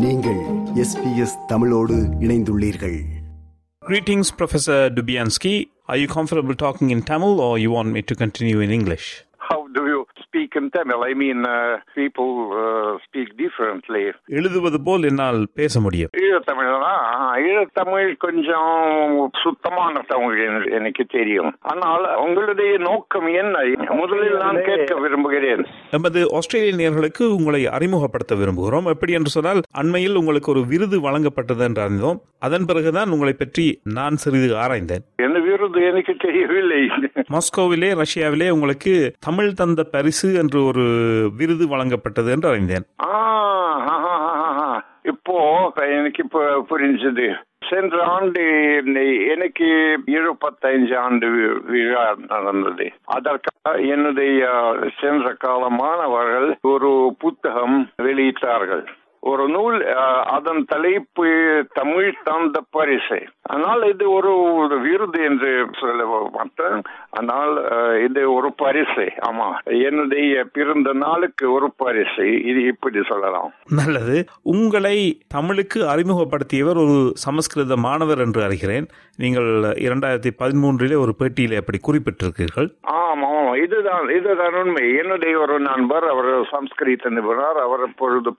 நீங்கள் 0.00 0.40
எஸ்பிஎஸ் 0.82 1.36
தமிழோடு 1.46 1.96
இணைந்துள்ளீர்கள் 2.24 2.98
Greetings, 3.82 4.28
Professor 4.32 4.78
Dubiansky. 4.90 5.52
Are 5.88 5.96
you 5.96 6.08
comfortable 6.08 6.56
talking 6.62 6.88
in 6.90 7.00
Tamil 7.02 7.40
or 7.40 7.52
you 7.64 7.70
want 7.70 7.90
me 7.96 8.00
to 8.02 8.14
continue 8.14 8.58
in 8.60 8.70
English? 8.70 9.06
Speak 10.51 10.61
in 10.61 10.69
Tamil? 10.77 10.99
I 10.99 11.13
mean, 11.13 11.39
uh, 11.45 11.75
people 11.95 12.31
uh, 12.63 12.95
speak 13.05 13.29
differently. 13.37 14.11
எழுதுவது 14.25 14.81
போல் 14.81 15.03
என்னால் 15.03 15.47
பேச 15.53 15.79
முடியும். 15.79 16.09
ஈழத்தமிழ்னா 16.17 16.95
ஈழத்தமிழ் 17.35 18.15
கொஞ்சம் 18.17 19.31
சுத்தமான 19.43 20.01
தமிழ் 20.07 20.71
எனக்கு 20.71 21.05
தெரியும். 21.05 21.55
ஆனால் 21.59 22.15
உங்களுடைய 22.15 22.77
நோக்கம் 22.77 23.25
என்ன? 23.25 23.57
முதலில் 23.89 24.37
நான் 24.37 24.61
கேட்க 24.63 24.95
விரும்புகிறேன். 24.95 25.65
நமது 25.91 26.33
ஆஸ்திரேலிய 26.33 26.75
நேயர்களுக்கு 26.81 27.23
உங்களை 27.37 27.67
அறிமுகப்படுத்த 27.67 28.35
விரும்புகிறோம். 28.35 28.85
எப்படி 28.85 29.11
என்று 29.11 29.29
சொன்னால் 29.29 29.61
அண்மையில் 29.71 30.15
உங்களுக்கு 30.15 30.51
ஒரு 30.51 30.65
விருது 30.65 30.99
வழங்கப்பட்டது 30.99 31.59
என்று 31.59 31.81
அறிந்தோம். 31.81 32.21
அதன் 32.39 32.65
பிறகுதான் 32.65 33.09
உங்களை 33.09 33.33
பற்றி 33.33 33.81
நான் 33.83 34.15
சிறிது 34.15 34.55
ஆராய்ந்தேன். 34.55 35.05
என்ன 35.15 35.39
விருது 35.39 35.83
எனக்கு 35.83 36.15
தெரியவில்லை. 36.17 36.89
மாஸ்கோவிலே 37.31 38.01
ரஷ்யாவிலே 38.01 38.49
உங்களுக்கு 38.49 39.13
தமிழ் 39.19 39.53
தந்த 39.53 39.83
பரிசு 39.83 40.39
என்று 40.41 40.59
ஒரு 40.65 40.85
விருது 41.37 41.65
வழங்கப்பட்டது 41.67 42.29
என்று 42.35 42.49
அறிந்தேன். 42.49 42.85
இப்போ 45.01 45.37
எனக்கு 45.75 46.23
இப்போ 46.23 46.41
புரிஞ்சது. 46.69 47.27
சென்ற 47.69 47.97
ஆண்டு 48.03 48.43
எனக்கு 49.29 49.67
இருபத்தைந்து 50.05 50.97
ஆண்டு 50.97 51.27
விழா 51.65 52.15
நடந்தது. 52.27 52.91
அதற்காக 53.05 53.79
என்னுடைய 53.79 54.39
சென்ற 54.99 55.33
கால 55.39 55.69
மாணவர்கள் 55.69 56.49
ஒரு 56.61 57.15
புத்தகம் 57.19 57.77
வெளியிட்டார்கள். 58.03 58.83
ஒரு 59.23 59.47
நூல் 59.47 59.85
அதன் 60.23 60.65
தலைப்பு 60.65 61.27
தமிழ் 61.73 62.13
தந்த 62.23 62.61
பரிசு. 62.71 63.19
ஆனால் 63.41 63.83
இது 63.93 64.11
ஒரு 64.11 64.31
விருது 64.81 65.23
என்று 65.23 65.65
சொல்ல 65.79 66.29
மாட்டேன். 66.31 66.81
ஆனால் 67.09 67.53
இது 68.09 68.33
ஒரு 68.33 68.53
பரிசு. 68.53 69.05
ஆமா. 69.31 69.49
என்னுடைய 69.83 70.45
பிறந்த 70.53 70.93
நாளுக்கு 70.93 71.51
ஒரு 71.51 71.73
பரிசு. 71.77 72.43
இது 72.43 72.61
இப்படி 72.63 72.99
சொல்லலாம். 73.07 73.53
நல்லது. 73.75 74.25
உங்களை 74.41 75.21
தமிழுக்கு 75.27 75.79
அறிமுகப்படுத்தியவர் 75.83 76.79
ஒரு 76.85 77.11
சமஸ்கிருத 77.13 77.77
மாணவர் 77.77 78.19
என்று 78.19 78.41
அறிகிறேன். 78.41 78.87
நீங்கள் 79.17 79.49
இரண்டாயிரத்தி 79.87 80.31
பதிமூன்றிலே 80.39 80.97
ஒரு 80.97 81.15
பேட்டியிலே 81.19 81.57
அப்படி 81.57 81.79
குறிப்பிட்டிருக்கிறீர்கள். 81.87 82.69
ஆமா 82.91 83.40
ஆமா 83.51 83.61
இதுதான் 83.63 84.09
இதுதான் 84.09 84.53
உண்மை. 84.53 84.83
என்னுடைய 84.95 85.39
ஒரு 85.39 85.59
நண்பர் 85.59 86.05
அவர் 86.07 86.31
சம்ஸ்கிருத 86.51 87.09
நிபுணர் 87.09 87.59
அவர் 87.65 87.83
இப்பொழுது 87.87 88.29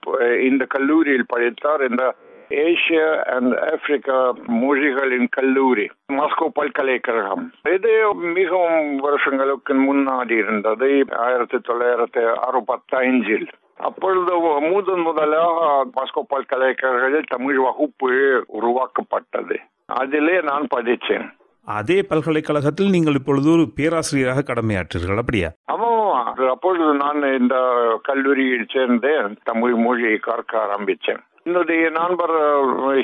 இந்த 0.49 0.65
கல்லூரியில் 0.69 1.31
படித்தார். 1.33 1.81
இந்த 1.89 2.15
ஏசியா 2.49 3.07
அண்ட் 3.33 3.53
ஆப்பிரிக்கா 3.71 4.17
மொழிகளின் 4.61 5.27
கல்லூரி 5.31 5.85
மாஸ்கோ 6.13 6.47
பல்கலைக்கழகம். 6.53 7.45
இது 7.73 7.91
மிகவும் 8.15 8.95
வருஷங்களுக்கு 8.95 9.73
முன்னாடி 9.73 10.35
இருந்தது 10.37 10.89
ஆயிரத்தி 11.27 11.57
தொள்ளாயிரத்தி 11.57 12.23
அறுபத்தைஞ்சில். 12.49 13.47
அப்பொழுது 13.77 14.33
முதன் 14.71 15.05
முதலாக 15.07 15.85
மாஸ்கோ 15.95 16.21
பல்கலைக்கழகத்தில் 16.27 17.31
தமிழ் 17.35 17.59
வகுப்பு 17.67 18.11
உருவாக்கப்பட்டது. 18.59 19.57
அதிலே 19.85 20.41
நான் 20.41 20.65
படித்தேன். 20.67 21.27
அதே 21.65 22.01
பல்கலைக்கழகத்தில் 22.01 22.89
நீங்கள் 22.89 23.13
இப்பொழுது 23.13 23.51
ஒரு 23.51 23.69
பேராசிரியராக 23.75 24.53
கடமையாற்றீர்கள் 24.53 25.17
அப்படியா? 25.17 25.49
அப்பொழுது 26.49 26.93
நான் 26.93 27.39
இந்த 27.39 27.55
கல்லூரியில் 28.03 28.67
சேர்ந்தேன். 28.73 29.35
தமிழ் 29.43 29.75
மொழியை 29.75 30.17
கற்க 30.17 30.61
ஆரம்பித்தேன். 30.61 31.19
என்னுடைய 31.43 31.89
நண்பர் 31.89 32.33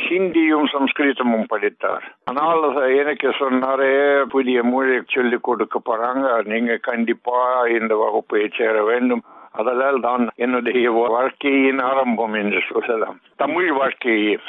ஹிந்தியும் 0.07 0.67
சம்ஸ்கிருதமும் 0.73 1.47
படித்தார். 1.47 2.17
ஆனால் 2.23 2.97
எனக்கு 2.97 3.29
சொன்னாரே 3.29 4.23
புதிய 4.23 4.63
மொழி 4.63 5.01
சொல்லிக் 5.07 5.43
கொடுக்க 5.43 5.81
போறாங்க. 5.85 6.45
நீங்க 6.45 6.77
கண்டிப்பா 6.81 7.65
இந்த 7.79 7.95
வகுப்பை 7.95 8.49
சேர 8.57 8.83
வேண்டும். 8.83 9.23
அதனால் 9.51 9.99
தான் 9.99 10.29
என்னுடைய 10.35 10.91
வாழ்க்கையின் 10.91 11.79
ஆரம்பம் 11.79 12.33
என்று 12.33 12.59
சொல்லலாம். 12.71 13.19
தமிழ் 13.35 13.71
வாழ்க்கையே. 13.71 14.39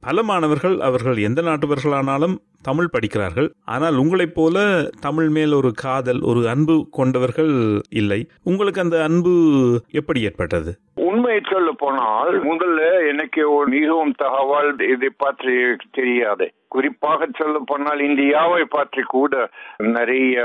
பல 0.00 0.22
மாணவர்கள் 0.22 0.80
அவர்கள் 0.80 1.16
எந்த 1.16 1.42
நாட்டவர்களானாலும் 1.42 2.36
தமிழ் 2.64 2.92
படிக்கிறார்கள். 2.94 3.48
ஆனால் 3.74 3.96
உங்களைப் 4.02 4.34
போல 4.34 4.56
தமிழ் 5.00 5.30
மேல் 5.36 5.52
ஒரு 5.52 5.70
காதல் 5.84 6.20
ஒரு 6.30 6.42
அன்பு 6.48 6.76
கொண்டவர்கள் 6.90 7.54
இல்லை. 8.02 8.20
உங்களுக்கு 8.42 8.80
அந்த 8.80 8.98
அன்பு 9.02 9.34
எப்படி 9.90 10.22
ஏற்பட்டது? 10.22 10.72
உண்மை 11.08 11.36
சொல்ல 11.52 11.70
போனால் 11.82 12.32
முதல்ல 12.50 12.80
எனக்கு 13.12 13.42
ஒரு 13.54 13.66
மிகவும் 13.68 14.14
தகவல் 14.24 14.70
இதை 14.94 15.10
பற்றி 15.16 15.54
தெரியாது. 15.90 16.46
குறிப்பாக 16.68 17.26
சொல்ல 17.38 17.56
போனால் 17.66 18.00
இந்தியாவை 18.00 18.62
பற்றி 18.76 19.02
கூட 19.14 19.34
நிறைய 19.96 20.42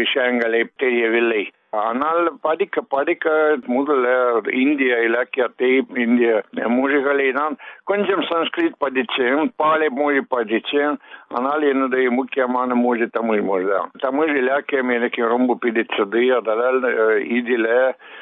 விஷயங்களை 0.00 0.60
தெரியவில்லை. 0.76 1.42
ஆனால் 1.72 2.32
படிக்க 2.40 2.80
படிக்க 2.88 3.26
முதல்ல 3.68 4.06
இந்திய 4.50 4.92
இலக்கியத்தை 5.02 5.70
இந்திய 5.96 6.30
மொழிகளை 6.68 7.26
நான் 7.32 7.56
கொஞ்சம் 7.84 8.22
சன்ஸ்கிரிட் 8.22 8.78
படிச்சேன் 8.84 9.50
பாலை 9.56 9.88
மொழி 9.92 10.22
படிச்சேன் 10.36 10.94
ஆனால் 11.28 11.62
என்னுடைய 11.62 12.10
முக்கியமான 12.10 12.74
மொழி 12.74 13.06
தமிழ் 13.08 13.42
மொழி 13.42 13.66
தான் 13.66 13.90
தமிழ் 13.98 14.36
இலக்கியம் 14.36 14.88
எனக்கு 14.88 15.26
ரொம்ப 15.26 15.58
பிடிச்சது 15.66 16.22
அதனால் 16.30 16.80
இதில் 17.28 17.70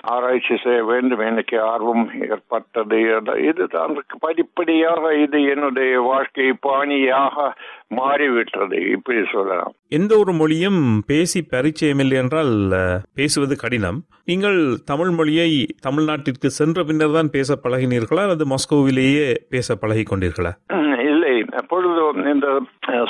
ஆராய்ச்சி 0.05 0.57
செய்ய 0.57 0.85
வேண்டும். 0.85 1.21
எனக்கு 1.21 1.57
ஆர்வம் 1.63 2.05
ஏற்பட்டது. 2.29 3.01
இதுதான் 3.41 3.95
படிப்படியாக 4.19 5.15
இது 5.17 5.39
என்னுடைய 5.45 6.01
வாழ்க்கை 6.01 6.49
பாணியாக 6.61 7.37
மாறிவிட்டது 7.95 8.91
இப்படி 8.91 9.19
சொல்லலாம். 9.33 9.73
எந்த 9.89 10.19
ஒரு 10.19 10.33
மொழியும் 10.33 11.03
பேசி 11.07 11.47
பரிச்சயமில்லை 11.51 12.17
என்றால் 12.23 12.73
பேசுவது 13.15 13.57
கடினம். 13.57 14.03
நீங்கள் 14.25 14.61
தமிழ் 14.85 15.11
மொழியை 15.11 15.67
தமிழ்நாட்டிற்கு 15.81 16.51
சென்ற 16.51 16.83
பின்னர் 16.83 17.13
தான் 17.13 17.31
பேச 17.31 17.59
பழகினீர்களா 17.63 18.23
அல்லது 18.23 18.45
மாஸ்கோவிலேயே 18.45 19.33
பேச 19.51 19.75
பழகிக் 19.75 20.11
கொண்டீர்களா 20.13 20.53
இல்லை. 20.99 21.45
அப்பொழுது 21.57 22.01
இந்த 22.35 22.63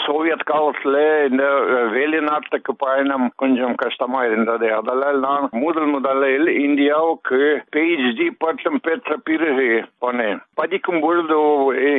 சோவியத் 0.07 0.49
காலத்துல 0.51 0.97
இந்த 1.31 1.45
வெளிநாட்டுக்கு 1.93 2.75
பயணம் 2.77 3.31
கொஞ்சம் 3.37 3.75
கஷ்டமா 3.75 4.25
இருந்தது. 4.25 4.75
அதனால் 4.75 5.21
நான் 5.21 5.49
முதல் 5.51 5.87
முதலில் 5.87 6.49
இந்தியாவுக்கு 6.61 7.63
பிஹெச்டி 7.77 8.29
பட்டம் 8.39 8.81
பெற்ற 8.83 9.17
பிறகு 9.25 9.85
போனேன். 10.01 10.39
படிக்கும் 10.55 11.01
பொழுது 11.01 11.37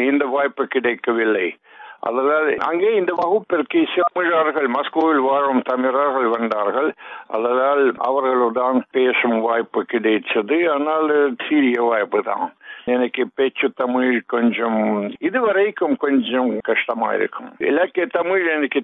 இந்த 0.08 0.26
வாய்ப்பு 0.26 0.66
கிடைக்கவில்லை. 0.66 1.56
அதனால் 2.00 2.58
அங்கே 2.58 2.96
இந்த 2.96 3.14
வகுப்பிற்கு 3.16 3.86
தமிழர்கள் 4.14 4.68
மஸ்கோவில் 4.68 5.22
வாழும் 5.22 5.62
தமிழர்கள் 5.62 6.28
வந்தார்கள். 6.28 6.94
அதனால் 7.28 7.94
அவர்களுடன் 7.98 8.86
பேசும் 8.92 9.40
வாய்ப்பு 9.40 9.86
கிடைச்சது. 9.94 10.72
ஆனால் 10.74 11.36
சீரிய 11.48 11.82
வாய்ப்பு 11.82 12.22
தான். 12.22 12.54
எனக்கு 12.88 13.24
பேச்சு 13.36 13.68
தமிழ் 13.74 14.12
கொஞ்சம் 14.26 14.82
இதுவரைக்கும் 15.20 15.96
கொஞ்சம் 15.98 16.50
கஷ்டமா 16.62 17.10
இருக்கும் 17.14 17.50
இலக்கிய 17.66 18.06
தமிழ் 18.12 18.44
எனக்கு 18.48 18.82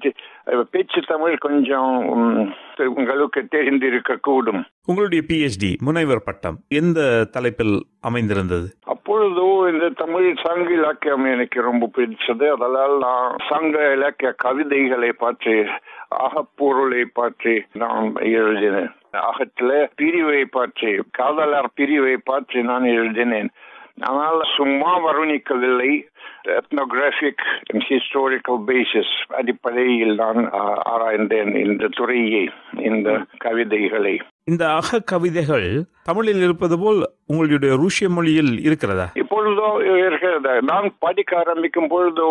பேச்சு 0.72 1.02
தமிழ் 1.08 1.36
கொஞ்சம் 1.38 1.92
உங்களுக்கு 2.94 3.42
தெரிந்திருக்க 3.48 4.18
கூடும் 4.22 4.62
உங்களுடைய 4.86 5.22
பிஹெச்டி 5.28 5.72
முனைவர் 5.80 6.24
பட்டம் 6.24 6.58
எந்த 6.74 7.00
தலைப்பில் 7.32 7.76
அமைந்திருந்தது 8.02 8.68
அப்பொழுது 8.86 9.44
இந்த 9.72 9.88
தமிழ் 9.96 10.30
சங்க 10.42 10.68
இலக்கியம் 10.72 11.26
எனக்கு 11.26 11.62
ரொம்ப 11.62 11.90
பிடிச்சது 11.96 12.48
அதனால் 12.56 12.96
நான் 13.00 13.36
சங்க 13.50 13.78
இலக்கிய 13.94 14.32
கவிதைகளை 14.38 15.12
பற்றி 15.18 15.56
அகப்பொருளை 16.22 17.04
பற்றி 17.14 17.56
நான் 17.74 18.08
எழுதினேன் 18.34 18.92
அகத்துல 19.22 19.72
பிரிவை 19.96 20.42
பற்றி 20.52 20.92
காதலர் 21.12 21.70
பிரிவை 21.76 22.16
பற்றி 22.24 22.60
நான் 22.64 22.88
எழுதினேன் 22.94 23.50
ஆனால் 24.00 24.42
சும்மா 24.56 25.00
வர்ணிக்கவில்லை. 25.00 26.10
எத்னோகிராபிக் 26.48 27.44
ஹிஸ்டாரிக்கல் 27.74 28.62
பேசிஸ் 28.68 29.34
அடிப்படையில் 29.34 30.16
நான் 30.16 30.50
ஆராய்ந்தேன் 30.90 31.66
இந்த 31.66 31.88
துறையை 31.92 32.50
இந்த 32.78 33.26
கவிதைகளை. 33.38 34.22
இந்த 34.44 34.70
அக 34.70 35.00
கவிதைகள் 35.00 35.84
தமிழில் 36.04 36.42
இருப்பது 36.42 36.80
போல் 36.80 37.10
உங்களுடைய 37.28 37.76
ரூசிய 37.76 38.10
மொழியில் 38.10 38.60
இருக்கிறதா? 38.64 39.06
இப்பொழுதோ 39.14 39.68
இருக்கிறது? 40.06 40.62
நான் 40.62 40.92
படிக்க 41.00 41.38
ஆரம்பிக்கும் 41.38 41.88
பொழுது 41.88 42.28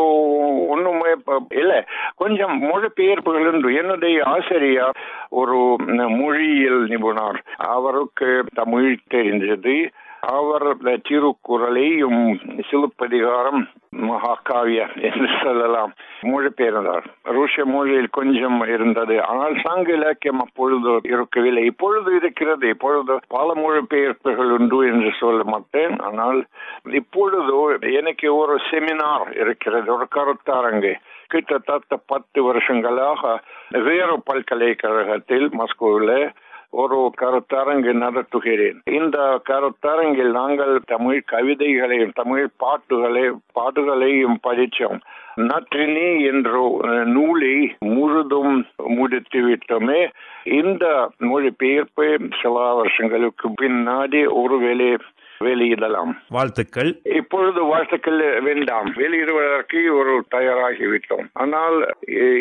ஒண்ணுமே 0.66 1.12
இல்ல 1.48 1.86
கொஞ்சம் 2.16 2.62
மொழிபெயர்ப்புகள் 2.62 3.48
உண்டு 3.52 3.74
என்னுடைய 3.74 4.22
ஆசிரியர் 4.24 4.96
ஒரு 5.28 5.76
மொழியியல் 6.08 6.86
நிபுணர். 6.86 7.44
அவருக்கு 7.56 8.44
தமிழ் 8.54 8.98
தெரிஞ்சது. 9.10 9.88
அவர் 10.20 10.66
திருக்குறளையும் 11.08 12.40
சிலப்பதிகாரம் 12.70 13.68
மகாகாவிய 13.96 14.80
என்று 15.00 15.28
சொல்லலாம். 15.42 15.92
மொழிபெயர்ந்தார் 16.22 17.06
ரூசிய 17.22 17.64
மொழியில் 17.64 18.10
கொஞ்சம் 18.10 18.60
இருந்தது. 18.60 19.22
ஆனால் 19.22 19.60
சங்க 19.62 19.92
இலக்கியம் 19.92 20.40
அப்பொழுது 20.40 21.00
இருக்கவில்லை. 21.02 21.64
இப்பொழுது 21.64 22.16
இருக்கிறது. 22.16 22.68
இப்பொழுது 22.68 23.20
பல 23.28 23.52
மொழிபெயர்ப்புகள் 23.54 24.50
உண்டு 24.50 24.86
என்று 24.86 25.12
சொல்ல 25.18 25.44
மாட்டேன் 25.44 25.98
ஆனால் 25.98 26.46
இப்பொழுது 26.90 27.78
எனக்கு 27.92 28.36
ஒரு 28.36 28.60
செமினார் 28.70 29.40
இருக்கிறது. 29.40 29.94
ஒரு 29.94 30.08
கருத்தரங்கு. 30.16 30.94
கிட்டத்தட்ட 31.28 31.96
பத்து 32.06 32.42
வருஷங்களாக 32.42 33.40
வேறு 33.70 34.22
பல்கலைக்கழகத்தில் 34.24 35.50
மாஸ்கோவில் 35.50 36.30
ஒரு 36.70 37.10
கருத்தரங்கு 37.20 37.92
நடத்துகிறேன். 37.94 38.78
இந்த 38.84 39.40
கருத்தரங்கில் 39.50 40.30
நாங்கள் 40.30 40.80
தமிழ் 40.86 41.22
கவிதைகளையும் 41.32 42.12
தமிழ் 42.14 42.48
பாட்டுகளை 42.56 43.22
பாட்டுகளையும் 43.52 44.38
படித்தோம். 44.40 45.00
நற்றினி 45.34 46.24
என்ற 46.24 46.80
நூலை 47.04 47.76
முழுதும் 47.78 48.66
முடித்துவிட்டோமே 48.88 50.10
இந்த 50.44 51.10
மொழிபெயர்ப்பு 51.18 52.18
சில 52.42 52.72
வருஷங்களுக்கு 52.72 53.48
பின்னாடி 53.60 54.32
ஒருவேளை 54.32 54.96
வெளியிடலாம். 55.44 56.12
வாழ்த்துக்கள். 56.28 57.00
இப்பொழுது 57.04 57.64
வாழ்த்துக்கள் 57.64 58.40
வேண்டாம். 58.40 58.92
வெளியிடுவதற்கு 58.96 59.78
ஒரு 59.98 60.24
தயாராகிவிட்டோம். 60.30 61.26
ஆனால் 61.32 61.96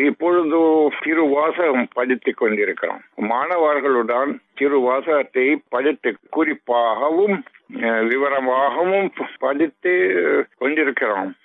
இப்பொழுது 0.05 0.59
திருவாசகம் 1.03 1.87
படித்துக் 1.93 2.37
கொண்டிருக்கிறோம். 2.37 3.01
மாணவர்களுடன் 3.15 4.39
திருவாசகத்தை 4.59 5.55
படித்து 5.69 6.17
குறிப்பாகவும் 6.37 7.41
விவரமாகவும் 8.11 9.09
படித்து 9.39 9.93
கொண்டிருக்கிறோம். 10.57 11.35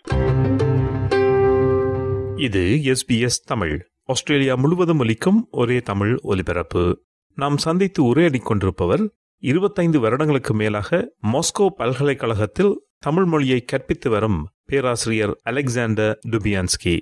இது 2.37 2.61
எஸ்பிஎஸ் 2.85 3.43
தமிழ். 3.47 3.77
ஆஸ்திரேலியா 4.05 4.55
முழுவதும் 4.55 4.99
ஒலிக்கும் 4.99 5.47
ஒரே 5.51 5.79
தமிழ் 5.81 6.17
ஒலிபரப்பு. 6.23 6.99
நாம் 7.37 7.57
சந்தித்து 7.57 8.05
உரையாடிக் 8.05 8.45
கொண்டிருப்பவர் 8.45 9.01
இருபத்தைந்து 9.39 10.01
வருடங்களுக்கு 10.01 10.55
மேலாக 10.55 11.15
மாஸ்கோ 11.33 11.67
பல்கலைக்கழகத்தில் 11.77 12.81
தமிழ் 12.99 13.25
மொழியை 13.25 13.61
கற்பித்து 13.61 14.11
வரும் 14.11 14.49
பேராசிரியர் 14.65 15.39
அலெக்சாண்டர் 15.43 16.19
டுபியான்ஸ்கி. 16.31 17.01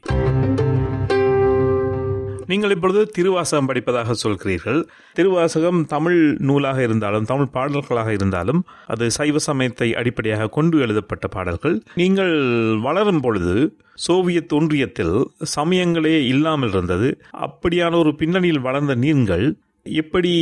நீங்கள் 2.47 2.71
இப்பொழுது 2.71 3.07
திருவாசகம் 3.07 3.69
படிப்பதாக 3.69 4.15
சொல்கிறீர்கள். 4.25 4.85
திருவாசகம் 5.13 5.85
தமிழ் 5.85 6.37
நூலாக 6.39 6.83
இருந்தாலும் 6.83 7.25
தமிழ் 7.25 7.47
பாடல்களாக 7.47 8.13
இருந்தாலும் 8.13 8.65
அது 8.87 9.11
சைவ 9.11 9.39
சமயத்தை 9.39 9.95
அடிப்படையாக 9.95 10.49
கொண்டு 10.49 10.79
எழுதப்பட்ட 10.79 11.29
பாடல்கள். 11.29 11.83
நீங்கள் 11.95 12.35
வளரும் 12.83 13.21
பொழுது 13.21 13.77
சோவியத் 13.95 14.53
ஒன்றியத்தில் 14.53 15.25
சமயங்களே 15.57 16.27
இல்லாமல் 16.27 16.69
இருந்தது. 16.69 17.23
அப்படியான 17.41 17.99
ஒரு 17.99 18.15
பின்னணியில் 18.15 18.61
வளர்ந்த 18.61 18.95
நீங்கள் 18.95 19.57
எப்படி 19.83 20.35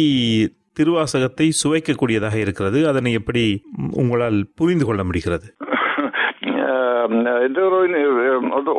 திருவாசகத்தை 0.72 1.50
சுவைக்கக்கூடியதாக 1.62 2.36
இருக்கிறது. 2.40 2.88
அதனை 2.88 3.12
எப்படி 3.12 3.62
உங்களால் 3.92 4.40
புரிந்து 4.56 4.84
கொள்ள 4.84 5.04
முடிகிறது? 5.04 5.48
இது 7.48 7.62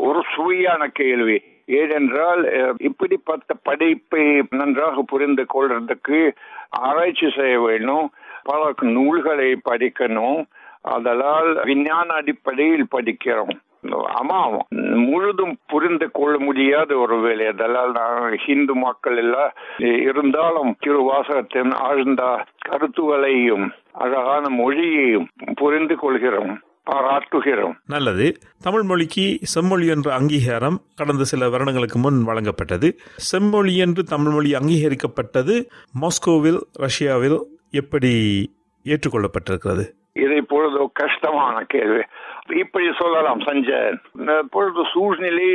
ஒரு 0.02 0.22
சுவையான 0.36 0.88
கேள்வி. 0.88 1.42
ஏனென்றால் 1.66 2.42
இப்படிப்பட்ட 2.78 3.54
படைப்பை 3.64 4.44
நன்றாக 4.50 5.02
புரிந்து 5.02 5.46
கொள்றதுக்கு 5.54 6.32
ஆராய்ச்சி 6.70 7.28
செய்ய 7.36 7.60
வேண்டும். 7.60 8.12
பல 8.44 8.74
நூல்களை 8.82 9.60
படிக்கணும். 9.70 10.46
அதனால் 10.82 11.60
விஞ்ஞான 11.64 12.14
அடிப்படையில் 12.14 12.88
படிக்கிறோம். 12.98 13.56
ஆமா 13.90 14.58
முழுதும் 14.96 15.58
புரிந்து 15.68 16.12
கொள்ள 16.12 16.40
முடியாத 16.40 16.96
ஒரு 16.96 17.20
வேலை. 17.20 17.48
அதெல்லாம் 17.48 17.92
நான் 17.92 18.38
ஹிந்து 18.38 18.76
மக்கள் 18.76 19.18
எல்லாம் 19.18 19.52
இருந்தாலும் 19.78 20.76
திருவாசகத்தின் 20.80 21.74
ஆழ்ந்த 21.74 22.46
கருத்துகளையும் 22.60 23.72
அழகான 23.92 24.50
மொழியையும் 24.50 25.28
புரிந்து 25.56 25.96
கொள்கிறோம் 25.96 26.60
பாராட்டுகிறோம். 26.92 27.74
நல்லது. 27.86 28.38
தமிழ் 28.64 28.82
மொழிக்கு 28.82 29.38
செம்மொழி 29.42 29.88
என்ற 29.88 30.14
அங்கீகாரம் 30.14 30.80
கடந்த 30.96 31.24
சில 31.24 31.50
வருடங்களுக்கு 31.50 32.00
முன் 32.00 32.28
வழங்கப்பட்டது. 32.28 32.92
செம்மொழி 33.16 33.78
என்று 33.78 34.04
தமிழ் 34.04 34.34
மொழி 34.34 34.52
அங்கீகரிக்கப்பட்டது 34.52 35.66
மாஸ்கோவில் 36.02 36.60
ரஷ்யாவில் 36.74 37.40
எப்படி 37.72 38.14
ஏற்றுக்கொள்ளப்பட்டிருக்கிறது? 38.84 39.84
இது 40.14 40.36
இப்பொழுது 40.36 40.90
கஷ்டமான 40.94 41.64
கேள்வி. 41.68 42.02
இப்படி 42.50 42.92
சொல்லலாம் 43.00 43.40
சஞ்சய். 43.40 44.44
பொழுது 44.50 44.84
சூழ்நிலை 44.94 45.50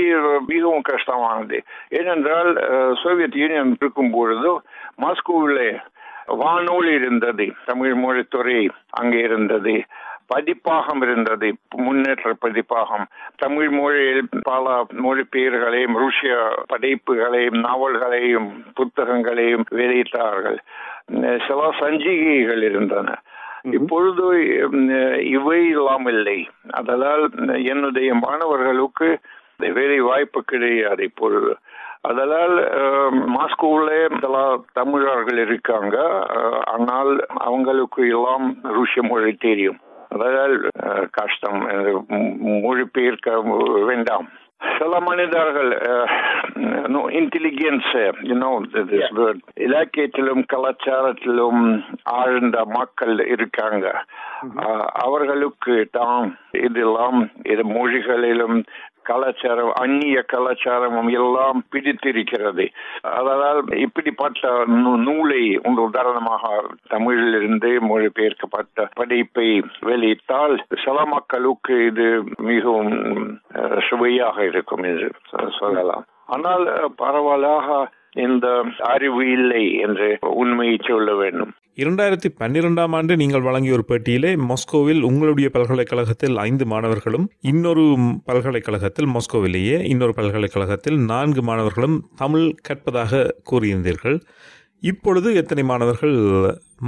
மிகவும் 0.47 0.81
கஷ்டமானது. 0.81 1.63
ஏனென்றால் 1.89 2.55
சோவியத் 3.03 3.37
யூனியன் 3.37 3.77
இருக்கும் 3.81 4.11
பொழுது 4.11 4.61
மாஸ்கோவில் 5.03 5.81
வானொலி 6.27 6.93
இருந்தது 6.93 7.53
தமிழ் 7.65 7.93
மொழித்துறை 7.93 8.69
அங்கே 8.91 9.19
இருந்தது 9.19 9.83
பதிப்பாகம் 10.27 11.03
இருந்தது 11.03 11.57
முன்னேற்ற 11.77 12.35
பதிப்பாகம். 12.39 13.07
தமிழ் 13.37 13.69
மொழியில் 13.69 14.29
பல 14.43 14.87
மொழிபெயர்களையும் 15.05 15.95
ருஷ்ய 15.97 16.53
படைப்புகளையும் 16.67 17.59
நாவல்களையும் 17.61 18.65
புத்தகங்களையும் 18.75 19.65
வெளியிட்டார்கள். 19.71 20.59
சில 21.47 21.75
சஞ்சிகைகள் 21.81 22.63
இருந்தன. 22.63 23.15
இப்பொழுது 23.73 24.25
இவை 25.25 25.69
இல்லாமில்லை 25.69 26.49
அதனால் 26.71 27.31
என்னுடைய 27.65 28.15
மாணவர்களுக்கு 28.15 29.19
வேலை 29.57 30.01
வாய்ப்பு 30.01 30.43
கிடையாது 30.45 31.05
இப்பொழுது. 31.05 31.57
அதனால் 32.01 32.55
மாஸ்கோவில் 33.37 34.21
சில 34.21 34.63
தமிழர்கள் 34.73 35.39
இருக்காங்க. 35.39 35.97
ஆனால் 36.67 37.27
அவங்களுக்கு 37.27 38.09
எல்லாம் 38.09 38.57
ருஷ்ய 38.65 39.03
மொழி 39.09 39.33
தெரியும். 39.33 39.79
அதனால் 40.09 40.71
கஷ்டம். 41.11 41.61
மொழிபெயர்க்க 42.67 43.43
வேண்டாம். 43.85 44.29
சில 44.77 44.99
மனிதர்கள் 45.01 45.71
இன்டெலிஜென்ஸ் 47.19 47.93
இலக்கியத்திலும் 49.67 50.43
கலாச்சாரத்திலும் 50.53 51.63
ஆழ்ந்த 52.15 52.59
மக்கள் 52.75 53.17
இருக்காங்க 53.27 53.87
அவர்களுக்கு 55.05 55.77
தான் 55.93 56.27
இதெல்லாம் 56.61 57.21
இது 57.47 57.65
மொழிகளிலும் 57.75 58.59
கலாச்சாரம் 59.09 59.73
அந்நிய 59.73 60.19
கலாச்சாரமும் 60.33 61.11
எல்லாம் 61.21 61.59
பிடித்திருக்கிறது 61.71 62.67
அதனால் 63.15 63.61
இப்படிப்பட்ட 63.77 64.53
நூலை 65.07 65.43
ஒரு 65.65 65.83
உதாரணமாக 65.83 66.53
தமிழிலிருந்து 66.95 67.71
மொழிபெயர்க்கப்பட்ட 67.91 68.89
படைப்பை 68.95 69.49
வெளியிட்டால் 69.81 70.57
சில 70.85 71.05
மக்களுக்கு 71.05 71.77
இது 71.87 72.09
மிகவும் 72.51 72.95
சுவையாக 73.89 74.45
இருக்கும் 74.45 74.83
என்று 74.83 75.09
சொல்லலாம். 75.61 76.05
ஆனால் 76.27 76.65
பரவலாக 76.97 77.67
இந்த 78.17 78.47
அறிவு 78.79 79.23
இல்லை 79.31 79.65
என்று 79.87 80.19
உண்மையை 80.21 80.77
சொல்ல 80.89 81.15
வேண்டும். 81.15 81.53
இரண்டாயிரத்தி 81.77 82.29
பன்னிரெண்டாம் 82.41 82.95
ஆண்டு 82.99 83.17
நீங்கள் 83.17 83.47
வழங்கிய 83.47 83.73
ஒரு 83.73 83.85
பேட்டியிலே 83.89 84.31
மாஸ்கோவில் 84.51 85.03
உங்களுடைய 85.03 85.51
பல்கலைக்கழகத்தில் 85.53 86.37
ஐந்து 86.37 86.67
மாணவர்களும் 86.67 87.27
இன்னொரு 87.41 87.85
பல்கலைக்கழகத்தில் 88.25 89.09
மாஸ்கோவிலேயே 89.09 89.79
இன்னொரு 89.85 90.15
பல்கலைக்கழகத்தில் 90.15 90.99
நான்கு 90.99 91.43
மாணவர்களும் 91.43 91.97
தமிழ் 92.17 92.47
கற்பதாக 92.69 93.23
கூறியிருந்தீர்கள். 93.51 94.19
இப்பொழுது 94.81 95.29
எத்தனை 95.35 95.65
மாணவர்கள் 95.65 96.17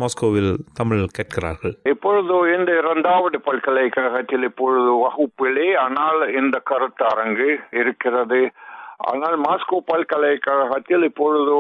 மாஸ்கோவில் 0.01 0.51
தமிழ் 0.75 1.05
கற்கிறார்கள்? 1.19 1.75
இப்பொழுது 1.89 2.35
இந்த 2.59 2.71
இரண்டாவது 2.79 3.41
பல்கலைக்கழகத்தில் 3.41 4.43
இப்பொழுது 4.43 4.91
வகுப்பிலே 5.05 5.69
ஆனால் 5.77 6.19
இந்த 6.43 6.63
கருத்தரங்கு 6.71 7.51
இருக்கிறது. 7.73 8.51
ஆனால் 8.99 9.37
மாஸ்கோ 9.41 9.77
பல்கலைக்கழகத்தில் 9.87 11.03
இப்பொழுது 11.03 11.57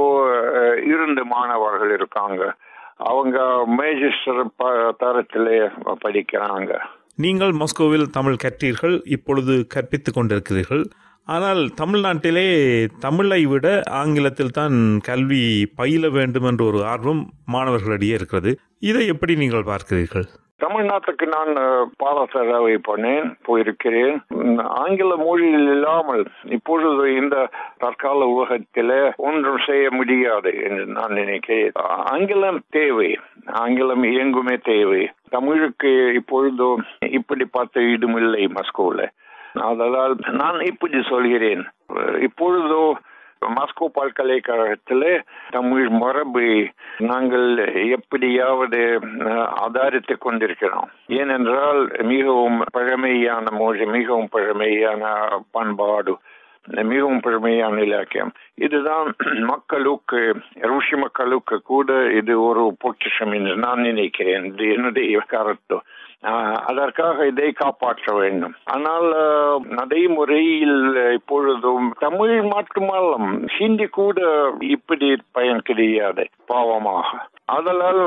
இரண்டு 0.92 1.25
மாணவர்கள் 1.25 1.92
இருக்காங்க. 1.92 2.42
அவங்க 2.97 3.38
மேஜிஸ்டர் 3.80 4.40
தரத்திலே 5.02 5.59
படிக்கிறாங்க. 6.04 6.73
நீங்கள் 7.25 7.52
மாஸ்கோவில் 7.61 8.07
தமிழ் 8.16 8.40
கற்றீர்கள் 8.45 8.97
இப்பொழுது 9.16 9.66
கற்பித்துக் 9.75 10.16
கொண்டிருக்கிறீர்கள். 10.16 10.85
ஆனால் 11.25 11.62
தமிழ்நாட்டிலே 11.80 12.49
தமிழை 12.99 13.40
விட 13.47 13.83
ஆங்கிலத்தில் 14.02 14.54
தான் 14.59 14.76
கல்வி 15.09 15.73
பயில 15.76 16.09
வேண்டும் 16.09 16.45
என்ற 16.45 16.64
ஒரு 16.64 16.85
ஆர்வம் 16.85 17.23
மாணவர்களிடையே 17.52 18.14
இருக்கிறது. 18.21 18.52
இதை 18.78 19.07
எப்படி 19.07 19.35
நீங்கள் 19.37 19.68
பார்க்கிறீர்கள்? 19.73 20.28
தமிழ்நாட்டுக்கு 20.65 21.27
நான் 21.27 21.50
பாடசாலை 22.05 22.79
பண்ணேன் 22.88 23.35
போயிருக்கிறேன். 23.47 24.17
ஆங்கில 24.59 25.17
மொழியில் 25.17 25.69
இல்லாமல் 25.71 26.25
இப்பொழுது 26.45 27.17
இந்த 27.17 27.49
தற்கால 27.79 28.27
உலகத்தில் 28.27 29.12
ஒன்றும் 29.17 29.59
செய்ய 29.67 29.91
முடியாது 29.91 30.55
என்று 30.62 30.87
நான் 30.87 31.12
நினைக்கிறேன். 31.12 31.71
ஆங்கிலம் 31.85 32.61
தேவை. 32.71 33.19
ஆங்கிலம் 33.47 34.03
இயங்குமே 34.03 34.57
தேவை. 34.62 35.11
தமிழுக்கு 35.29 36.12
இப்பொழுது 36.15 36.77
இப்படி 37.11 37.45
பார்த்த 37.45 37.81
இடமில்லை 37.81 38.47
மாஸ்கோவில். 38.47 39.07
அதனால் 39.53 40.17
நான் 40.31 40.61
இப்படி 40.61 41.03
சொல்கிறேன். 41.09 41.65
இப்பொழுதோ 42.21 42.95
மாஸ்கோ 43.47 43.87
பல்கலைக்கழகத்தில் 43.92 45.25
தமிழ் 45.50 45.88
மரபை 45.88 46.71
நாங்கள் 46.99 47.75
எப்படியாவது 47.90 49.00
ஆதாரித்து 49.66 50.18
கொண்டிருக்கிறோம். 50.18 50.88
ஏனென்றால் 51.07 51.90
மிகவும் 52.02 52.64
பழமையான 52.71 53.50
மொழி 53.50 53.87
மிகவும் 53.87 54.28
பழமையான 54.30 55.04
பண்பாடு 55.50 56.18
மிகவும் 56.83 57.21
பழமையான 57.21 57.80
இலக்கியம். 57.80 58.33
இதுதான் 58.54 59.14
மக்களுக்கு 59.47 60.37
ருஷி 60.61 60.97
மக்களுக்கு 60.97 61.62
கூட 61.62 62.11
இது 62.12 62.42
ஒரு 62.42 62.75
பொக்கிஷம் 62.78 63.33
என்று 63.33 63.57
நான் 63.57 63.80
நினைக்கிறேன். 63.80 64.59
என்னுடைய 64.59 65.23
கருத்து. 65.26 65.78
அதற்காக 66.64 67.26
இதை 67.26 67.52
காப்பாற்ற 67.52 68.14
வேண்டும். 68.14 68.54
ஆனால் 68.64 69.08
நடைமுறையில் 69.68 71.12
இப்பொழுதும் 71.12 71.94
தமிழ் 71.98 72.42
மட்டுமல்ல 72.42 73.16
ஹிந்தி 73.58 73.87
கூட 73.87 74.20
இப்படி 74.60 75.16
பயன் 75.32 75.62
கிடையாது 75.62 76.26
பாவமாக. 76.48 77.10
அதனால் 77.44 78.00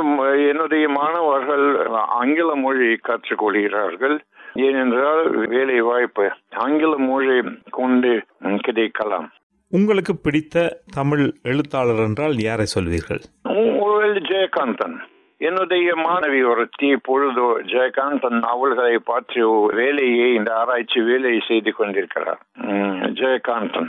என்னுடைய 0.47 0.89
மாணவர்கள் 0.89 1.87
ஆங்கில 2.19 2.55
மொழி 2.55 2.99
கற்றுக்கொள்கிறார்கள். 3.07 4.17
ஏனென்றால் 4.53 5.47
வேலை 5.47 5.79
வாய்ப்பு 5.81 6.31
ஆங்கில 6.55 6.97
மொழி 6.97 7.37
கொண்டு 7.71 8.23
கிடைக்கலாம். 8.39 9.29
உங்களுக்கு 9.69 10.13
பிடித்த 10.17 10.81
தமிழ் 10.93 11.25
எழுத்தாளர் 11.43 12.03
என்றால் 12.07 12.35
யாரை 12.37 12.65
சொல்வீர்கள்? 12.75 13.23
ஜெயகாந்தன். 14.31 14.97
என்னுடைய 15.48 15.89
மாணவி 16.05 16.39
ஒருத்தி 16.50 16.88
பொழுது 17.07 17.43
ஜெயகாந்தன் 17.71 18.39
அவள்களை 18.53 18.95
பற்றி 19.10 19.43
வேலையை 19.79 20.27
இந்த 20.38 20.50
ஆராய்ச்சி 20.62 21.00
வேலையை 21.07 21.39
செய்து 21.48 21.71
கொண்டிருக்கிறார். 21.77 22.41
ஜெயகாந்தன் 23.19 23.88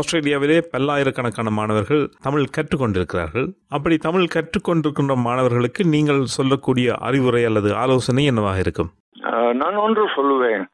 ஆஸ்திரேலியாவிலே 0.00 0.58
பல்லாயிரக்கணக்கான 0.72 1.48
மாணவர்கள் 1.56 2.02
தமிழ் 2.26 2.52
கற்றுக்கொண்டிருக்கிறார்கள். 2.56 3.48
அப்படி 3.76 3.96
தமிழ் 4.06 4.28
கற்றுக்கொண்டிருக்கின்ற 4.34 5.14
மாணவர்களுக்கு 5.26 5.84
நீங்கள் 5.94 6.22
சொல்லக்கூடிய 6.36 6.94
அறிவுரை 7.08 7.42
அல்லது 7.48 7.70
ஆலோசனை 7.84 8.24
என்னவாக 8.32 8.62
இருக்கும்? 8.64 8.90
நான் 9.62 9.78
ஒன்று 9.86 10.04
சொல்லுவேன். 10.18 10.64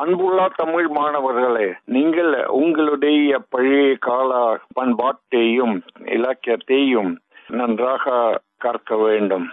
அன்புள்ள 0.00 0.40
தமிழ் 0.56 0.88
மாணவர்களே 0.98 1.68
நீங்கள் 1.96 2.32
உங்களுடைய 2.62 3.40
பழைய 3.54 3.88
கால 4.08 4.32
பண்பாட்டையும் 4.80 5.74
இலக்கியத்தையும் 6.16 7.10
நன்றாக 7.60 8.14
கற்க 8.64 8.96
வேண்டும். 9.06 9.48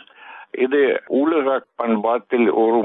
இது 0.63 0.81
உலக 1.21 1.57
பண்பாட்டில் 1.81 2.47
ஒரு 2.63 2.79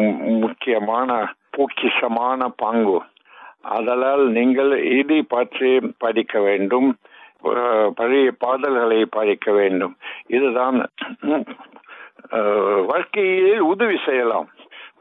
முக்கியமான 0.44 1.10
பொக்கிஷமான 1.56 2.48
பங்கு. 2.62 2.98
அதனால் 3.76 4.22
நீங்கள் 4.36 4.72
இதை 5.00 5.20
பற்றி 5.34 5.70
படிக்க 6.04 6.34
வேண்டும் 6.48 6.88
பழைய 7.98 8.28
பாடல்களை 8.44 9.00
படிக்க 9.18 9.46
வேண்டும். 9.58 9.94
இதுதான் 10.36 10.78
வாழ்க்கையில் 12.90 13.62
உதவி 13.72 13.96
செய்யலாம். 14.06 14.48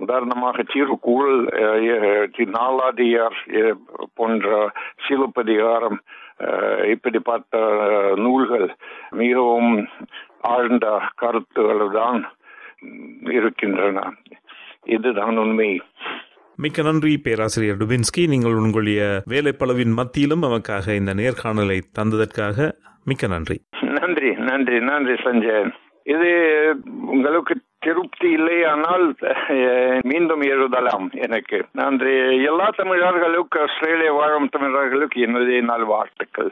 உதாரணமாக 0.04 0.64
திருக்குறள் 0.72 1.40
நாலாதியார் 2.58 3.38
போன்ற 4.18 4.50
சிலப்பதிகாரம் 5.06 6.00
இப்படி 6.94 7.20
பார்த்த 7.30 7.64
நூல்கள் 8.24 8.68
மிகவும் 9.22 9.74
ஆழ்ந்த 10.52 10.88
கருத்துகள் 11.22 11.84
தான் 11.98 12.22
இருக்கின்றன. 13.32 14.14
இதுதான் 14.86 15.38
உண்மை. 15.38 15.82
மிக்க 16.56 16.82
நன்றி 16.82 17.18
பேராசிரியர் 17.24 17.78
டுபின்ஸ்கி. 17.78 18.24
நீங்கள் 18.28 18.62
உங்களுடைய 18.64 19.02
வேலைப்பளவின் 19.30 19.94
மத்தியிலும் 19.94 20.44
நமக்காக 20.44 20.96
இந்த 20.96 21.14
நேர்காணலை 21.14 21.80
தந்ததற்காக 22.00 22.72
மிக்க 23.04 23.28
நன்றி. 23.28 23.58
நன்றி 23.82 24.32
நன்றி 24.50 24.80
நன்றி 24.80 25.16
சஞ்சயன் 25.24 25.72
இது 26.04 26.30
உங்களுக்கு 27.06 27.56
திருப்தி 27.80 28.30
இல்லை 28.32 28.64
ஆனால் 28.64 29.16
மீண்டும் 30.02 30.42
எழுதலாம் 30.42 31.10
எனக்கு. 31.14 31.66
நன்றி. 31.74 32.14
எல்லா 32.44 32.68
தமிழர்களுக்கு 32.78 33.60
ஆஸ்திரேலியா 33.62 34.14
வாழும் 34.14 34.50
தமிழர்களுக்கு 34.50 35.22
என்னுடைய 35.22 35.62
நாள் 35.62 35.84
வாழ்த்துக்கள். 35.84 36.52